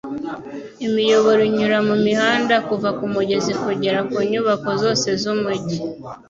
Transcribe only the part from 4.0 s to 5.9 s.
ku nyubako zose z'umujyi